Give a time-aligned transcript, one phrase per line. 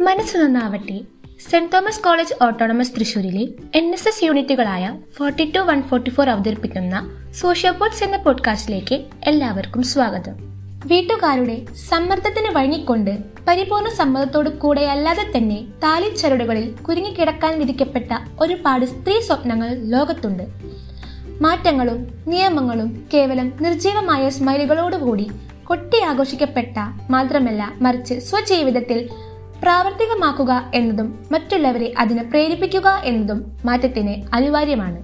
[0.00, 1.00] മനസ്സ് നന്നാവട്ടെ
[1.50, 7.10] saint Thomas college autonomous തൃശൂരിലെ N S S യൂണിറ്റുകളായ forty two one forty four അവതരിപ്പിക്കുന്ന
[7.40, 10.32] സോഷ്യോപോഡ്സ് എന്ന പോഡ്കാസ്റ്റിലേക്ക് എല്ലാവർക്കും സ്വാഗതം.
[10.86, 13.18] വീട്ടുകാരുടെ സമ്മർദ്ദത്തിന് വഴങ്ങിക്കൊണ്ട്
[13.48, 20.42] പരിപൂർണ സമ്മതത്തോടു കൂടെയല്ലാതെ തന്നെ താലിച്ചരടുകളിൽ കുരുങ്ങിക്കിടക്കാൻ വിധിക്കപ്പെട്ട ഒരുപാട് സ്ത്രീ സ്വപ്നങ്ങൾ ലോകത്തുണ്ട്.
[21.40, 25.30] മാറ്റങ്ങളും നിയമങ്ങളും കേവലം നിർജീവമായ സ്മൈലുകളോടുകൂടി
[25.64, 26.76] കൊട്ടി ആഘോഷിക്കപ്പെട്ട
[27.10, 29.08] മാത്രമല്ല മറിച്ച് സ്വജീവിതത്തിൽ
[29.62, 35.02] പ്രാവർത്തികമാക്കുക എന്നതും മറ്റുള്ളവരെ അതിന് പ്രേരിപ്പിക്കുക എന്നതും മാറ്റത്തിന് അനിവാര്യമാണ്.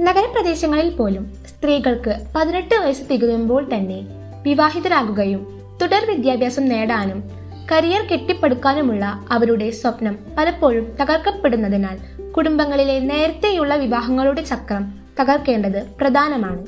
[0.00, 4.06] നഗരപ്രദേശങ്ങളിൽ പോലും സ്ത്രീകൾക്ക് പതിനെട്ട് വയസ്സ് തികയുമ്പോൾ തന്നെ
[4.42, 7.30] വിവാഹിതരാകുകയും തുടർ വിദ്യാഭ്യാസം നേടാനും
[7.72, 11.98] കരിയർ കെട്ടിപ്പടുക്കാനുമുള്ള അവരുടെ സ്വപ്നം പലപ്പോഴും തകർക്കപ്പെടുന്നതിനാൽ
[12.32, 16.66] കുടുംബങ്ങളിലെ നേരത്തെയുള്ള വിവാഹങ്ങളുടെ ചക്രം തകർക്കേണ്ടത് പ്രധാനമാണ്.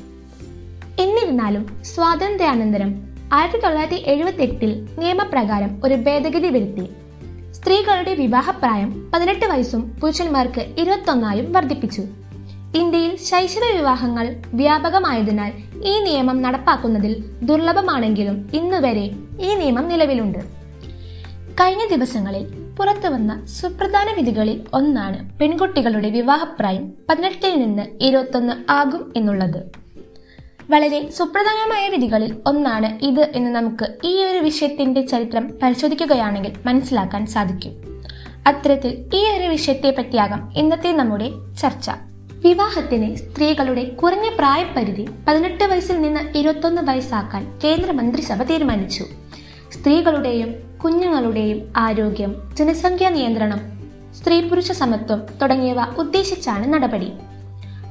[1.02, 6.88] എന്നിരുന്നാലും സ്വാതന്ത്ര്യാനന്തരം ആയിരത്തി തൊള്ളായിരത്തി എഴുപത്തി എട്ടിൽ നിയമപ്രകാരം ഒരു ഭേദഗതി വരുത്തി.
[7.52, 12.02] സ്ത്രീകളുടെ വിവാഹപ്രായം പതിനെട്ട് വയസ്സും പുരുഷന്മാർക്ക് ഇരുപത്തൊന്നായും വർദ്ധിപ്പിച്ചു.
[12.76, 15.52] ഇന്ത്യയിൽ ശൈശവ വിവാഹങ്ങൾ വ്യാപകമായതിനാൽ
[15.84, 20.38] ഈ നിയമം നടപ്പാക്കുന്നതിൽ ദുർലഭമാണെങ്കിലും ഇന്നുവരെ ഈ നിയമം നിലവിലുണ്ട്.
[21.60, 29.83] കഴിഞ്ഞ ദിവസങ്ങളിൽ പുറത്തുവന്ന സുപ്രധാന വിധികളിൽ ഒന്നാണ് പെൺകുട്ടികളുടെ വിവാഹപ്രായം പതിനെട്ടിൽ നിന്ന് ഇരുപത്തൊന്ന് ആകും എന്നുള്ളത്.
[30.70, 37.72] വളരെ സുപ്രധാനമായ വിധികളിൽ ഒന്നാണ് ഇത് എന്ന് നമുക്ക് ഈ ഒരു വിഷയത്തിന്റെ ചരിത്രം പരിശോധിക്കുകയാണെങ്കിൽ മനസ്സിലാക്കാൻ സാധിക്കും.
[38.46, 41.90] അത്തരത്തിൽ ഈ ഒരു വിഷയത്തെ പറ്റിയാകാം ഇന്നത്തെ നമ്മുടെ ചർച്ച.
[42.30, 49.04] വിവാഹത്തിന് സ്ത്രീകളുടെ കുറഞ്ഞ പ്രായപരിധി പതിനെട്ട് വയസ്സിൽ നിന്ന് ഇരുപത്തൊന്ന് വയസ്സാക്കാൻ കേന്ദ്ര മന്ത്രിസഭ തീരുമാനിച്ചു.
[49.72, 50.54] സ്ത്രീകളുടെയും
[50.84, 53.60] കുഞ്ഞുങ്ങളുടെയും ആരോഗ്യം ജനസംഖ്യാ നിയന്ത്രണം
[54.14, 57.12] സ്ത്രീ പുരുഷ സമത്വം തുടങ്ങിയവ ഉദ്ദേശിച്ചാണ് നടപടി.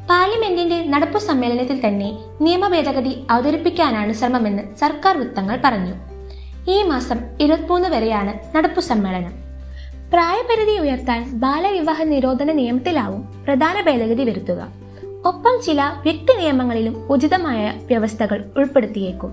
[0.10, 5.94] പാർലമെന്റിന്റെ നടപ്പു സമ്മേളനത്തിൽ തന്നെ നിയമ ഭേദഗതി അവതരിപ്പിക്കാനാണ് ശ്രമമെന്ന് സർക്കാർ വൃത്തങ്ങൾ പറഞ്ഞു.
[6.72, 9.32] ഈ മാസം ഇരുപത്തിമൂന്ന് വരെയാണ് നടപ്പു സമ്മേളനം.
[10.14, 14.68] പ്രായപരിധി ഉയർത്താൻ ബാലവിവാഹ നിരോധന നിയമത്തിലാവും പ്രധാന ഭേദഗതി വരുത്തുക.
[15.26, 19.32] ഒപ്പം ചില വ്യക്തി നിയമങ്ങളിലും ഉചിതമായ വ്യവസ്ഥകൾ ഉൾപ്പെടുത്തിയേക്കും.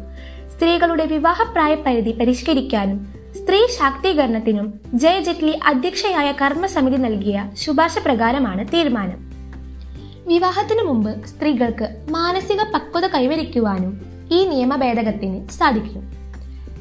[0.56, 9.29] സ്ത്രീകളുടെ വിവാഹപ്രായ പരിധി പരിഷ്കരിക്കാനും സ്ത്രീ ശാക്തീകരണത്തിനും ജയ ജെറ്റ്ലി അധ്യക്ഷയായ കർമ്മസമിതി നൽകിയ ശുപാർശ പ്രകാരമാണ് തീരുമാനം.
[10.30, 14.00] വിവാഹത്തിനു മുമ്പ് സ്ത്രീകൾക്ക് മാനസിക പക്വത കൈവരിക്കുവാനും
[14.32, 16.12] ഈ നിയമ ഭേദഗത്തിന് സാധിക്കും.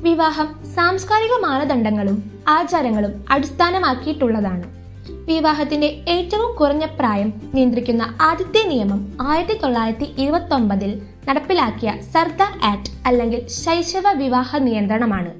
[0.02, 4.64] വിവാഹം സാംസ്കാരിക മാനദണ്ഡങ്ങളും ആചാരങ്ങളും അടിസ്ഥാനമാക്കിയിട്ടുള്ളതാണ്.
[5.10, 13.48] വിവാഹത്തിന്റെ ഏറ്റവും കുറഞ്ഞ പ്രായം നിയന്ത്രിക്കുന്ന ആദ്യത്തെ നിയമം ആയിരത്തി തൊള്ളായിരത്തി ഇരുപത്തി ഒമ്പതിൽ നടപ്പിലാക്കിയ സർദാർ ആക്ട് അല്ലെങ്കിൽ
[13.48, 15.34] ശൈശവ വിവാഹ നിയന്ത്രണമാണ്.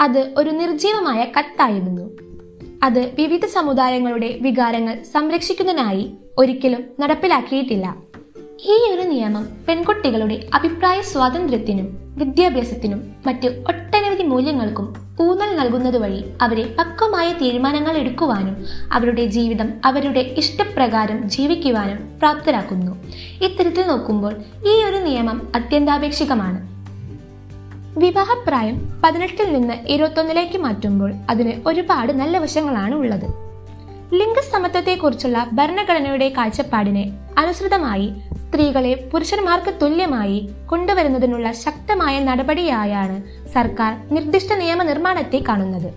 [0.00, 2.10] അത് ഒരു നിർജീവമായ കത്തായിരുന്നു.
[2.82, 7.94] അത് വിവിധ സമുദായങ്ങളുടെ വികാരങ്ങൾ സംരക്ഷിക്കുന്നതിനായി ഒരിക്കലും നടപ്പിലാക്കിയിട്ടില്ല.
[8.64, 17.32] ഈ ഒരു നിയമം പെൺകുട്ടികളുടെ അഭിപ്രായ സ്വാതന്ത്ര്യത്തിനും വിദ്യാഭ്യാസത്തിനും മറ്റ് ഒട്ടനവധി മൂല്യങ്ങൾക്കും ഊന്നൽ നൽകുന്നത് വഴി അവരെ പക്വമായ
[17.32, 22.92] തീരുമാനങ്ങൾ എടുക്കുവാനും അവരുടെ ജീവിതം അവരുടെ ഇഷ്ടപ്രകാരം ജീവിക്കുവാനും പ്രാപ്തരാക്കുന്നു.
[23.44, 24.36] ഇത്തരത്തിൽ നോക്കുമ്പോൾ
[24.66, 26.60] ഈ ഒരു നിയമം അത്യന്താപേക്ഷികമാണ്.
[27.98, 33.53] വിവാഹപ്രായം പതിനെട്ടിൽ നിന്ന് ഇരുപത്തൊന്നിലേക്ക് മാറ്റുമ്പോൾ അതിന് ഒരുപാട് നല്ല വശങ്ങളാണ് ഉള്ളത്.
[34.18, 37.04] ലിംഗസമത്വത്തെക്കുറിച്ചുള്ള ഭരണഘടനയുടെ കാഴ്ചപ്പാടിനെ
[37.38, 38.08] അനുസൃതമായി
[38.42, 40.38] സ്ത്രീകളെ പുരുഷന്മാർക്ക് തുല്യമായി
[40.70, 43.16] കൊണ്ടുവരുന്നതിനുള്ള ശക്തമായ നടപടിയായാണ്
[43.54, 45.90] സർക്കാർ നിർദ്ദിഷ്ട നിയമനിർമ്മാണത്തെ കാണുന്നത്.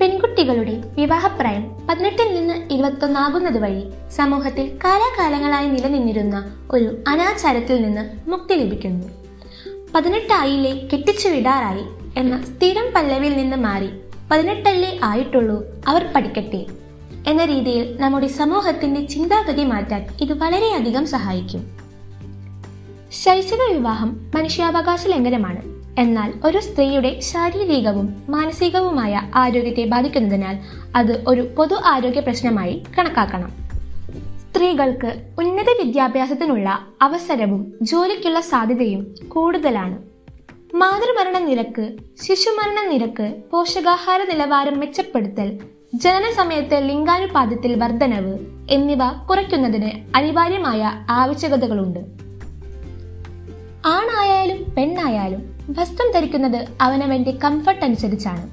[0.00, 3.84] പെൺകുട്ടികളുടെ വിവാഹപ്രായം പതിനെട്ടിൽ നിന്ന് ഇരുപത്തൊന്നാകുന്നത് വഴി
[4.16, 6.36] സമൂഹത്തിൽ കാലാകാലങ്ങളായി നിലനിന്നിരുന്ന
[6.70, 9.06] ഒരു അനാചാരത്തിൽ നിന്ന് മുക്തി ലഭിക്കുന്നു.
[9.94, 11.84] പതിനെട്ടായില്ലേ കെട്ടിച്ചു വിടാറായി
[12.16, 13.90] എന്ന സ്ഥിരം പല്ലവിയിൽ നിന്ന് മാറി
[14.30, 15.56] പതിനെട്ടല്ലേ ആയിട്ടുള്ളൂ
[15.88, 16.60] അവർ പഠിക്കട്ടെ.
[17.26, 21.76] എന്ന രീതിയിൽ നമ്മുടെ സമൂഹത്തിന്റെ ചിന്താഗതി മാറ്റാൻ ഇത് വളരെയധികം സഹായിക്കും.
[23.12, 25.84] ശൈശവ വിവാഹം മനുഷ്യാവകാശ ലംഘനമാണ്.
[25.98, 30.58] എന്നാൽ ഒരു സ്ത്രീയുടെ ശാരീരികവും മാനസികവുമായ ആരോഗ്യത്തെ ബാധിക്കുന്നതിനാൽ
[30.96, 33.52] അത് ഒരു പൊതു ആരോഗ്യ പ്രശ്നമായി കണക്കാക്കണം.
[34.38, 40.02] സ്ത്രീകൾക്ക് ഉന്നത വിദ്യാഭ്യാസത്തിനുള്ള അവസരവും ജോലിക്കുള്ള സാധ്യതയും കൂടുതലാണ്.
[40.74, 45.58] മാതൃമരണ നിരക്ക് ശിശുമരണ നിരക്ക് പോഷകാഹാര നിലവാരം മെച്ചപ്പെടുത്തൽ
[46.02, 48.38] ജനന സമയത്ത് ലിംഗാനുപാതത്തിൽ വർധനവ്
[48.70, 48.98] എന്നിവ
[49.30, 52.00] കുറയ്ക്കുന്നതിന് അനിവാര്യമായ ആവശ്യകതകളുണ്ട്.
[53.86, 58.50] ആണായാലും പെണ്ണായാലും വസ്ത്രം ധരിക്കുന്നത് അവനവന്റെ കംഫർട്ട് അനുസരിച്ചാണ്.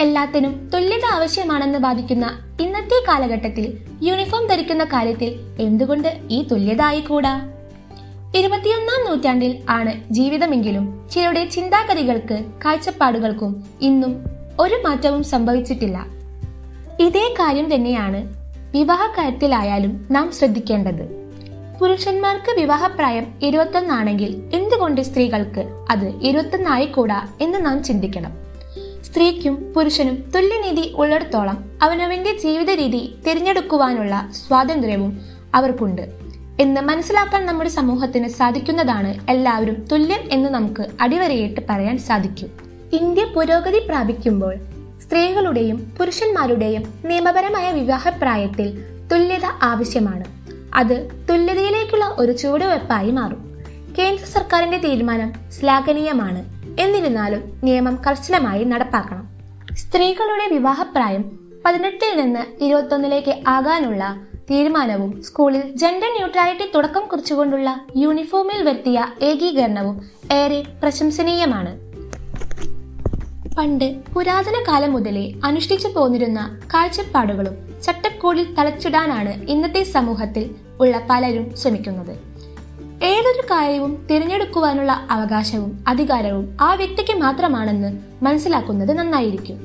[0.00, 7.48] എല്ലാത്തിനും തുല്യത ആവശ്യമാണെന്ന് വാദിക്കുന്ന ഇന്നത്തെ കാലഘട്ടത്തിൽ യൂണിഫോം ധരിക്കുന്ന കാര്യത്തിൽ എന്തുകൊണ്ട് ഈ തുല്യത ആയിക്കൂടാ?
[8.36, 14.24] ഇരുപത്തിയൊന്നാം നൂറ്റാണ്ടിൽ ആണ് ജീവിതമെങ്കിലും ചിലരുടെ ചിന്താഗതികൾക്ക് കാഴ്ചപ്പാടുകൾക്കും ഇന്നും
[14.60, 16.17] ഒരു മാറ്റവും സംഭവിച്ചിട്ടില്ല.
[17.00, 18.34] ഇതേ കാര്യം തന്നെയാണ്
[18.70, 21.30] വിവാഹ കാര്യത്തിലായാലും നാം ശ്രദ്ധിക്കേണ്ടത്.
[21.80, 28.32] പുരുഷന്മാർക്ക് വിവാഹപ്രായം ഇരുപത്തൊന്നാണെങ്കിൽ എന്തുകൊണ്ട് സ്ത്രീകൾക്ക് അത് ഇരുപത്തൊന്നായി കൂടാ എന്ന് നാം ചിന്തിക്കണം.
[29.02, 35.20] സ്ത്രീക്കും പുരുഷനും തുല്യനീതി ഉള്ളിടത്തോളം അവനവന്റെ ജീവിത രീതി തിരഞ്ഞെടുക്കുവാനുള്ള സ്വാതന്ത്ര്യവും
[35.54, 36.02] അവർക്കുണ്ട്.
[36.60, 42.48] എന്ന് മനസ്സിലാക്കാൻ നമ്മുടെ സമൂഹത്തിന് സാധിക്കുന്നതാണ് എല്ലാവരും തുല്യം എന്ന് നമുക്ക് അടിവരയിട്ട് പറയാൻ സാധിക്കും.
[42.92, 44.54] ഇന്ത്യ പുരോഗതി പ്രാപിക്കുമ്പോൾ
[45.08, 50.24] സ്ത്രീകളുടെയും പുരുഷന്മാരുടെയും നിയമപരമായ വിവാഹപ്രായത്തിൽ തുല്യത ആവശ്യമാണ്.
[50.74, 53.58] അത് തുല്യതയിലേക്കുള്ള ഒരു ചുവടുവെപ്പായി മാറും.
[53.98, 56.44] കേന്ദ്ര സർക്കാരിന്റെ തീരുമാനം ശ്ലാഘനീയമാണ്.
[56.80, 59.28] എന്നിരുന്നാലും നിയമം കർശനമായി നടപ്പാക്കണം.
[59.74, 64.20] സ്ത്രീകളുടെ വിവാഹപ്രായം പതിനെട്ടിൽ നിന്ന് ഇരുപത്തൊന്നിലേക്ക് ആകാനുള്ള
[64.50, 71.87] തീരുമാനവും സ്കൂളിൽ ജെൻഡർ ന്യൂട്രാലിറ്റി തുടക്കം കുറിച്ചുകൊണ്ടുള്ള യൂണിഫോമിൽ വരുത്തിയ ഏകീകരണവും ഏറെ പ്രശംസനീയമാണ്.
[73.58, 82.10] പണ്ട് പുരാതന കാലം മുതലേ അനുഷ്ഠിച്ചു പോന്നിരുന്ന കാഴ്ചപ്പാടുകളും ചട്ടക്കൂടിൽ തളച്ചിടാനാണ് ഇന്നത്തെ സമൂഹത്തിൽ ഉള്ള പലരും ശ്രമിക്കുന്നത്.
[83.04, 89.58] ഏതൊരു കാര്യവും തിരഞ്ഞെടുക്കുവാനുള്ള അവകാശവും അധികാരവും ആ വ്യക്തിക്ക് മാത്രമാണെന്ന് മനസ്സിലാക്കുന്നത് നന്നായിരിക്കും.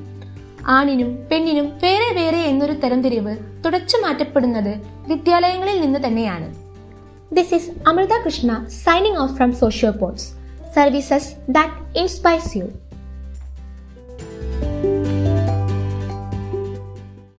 [0.67, 6.55] ആണിനും പെണ്ണിനും വേറെ വേറെ എന്നൊരു തരംതിരിവ് തുടച്ചു മാറ്റപ്പെടുന്നത് വിദ്യാലയങ്ങളിൽ നിന്ന് തന്നെയാണ്.
[7.35, 10.33] This is Amrita Krishna signing off from socio pols
[10.75, 12.63] services that inspires you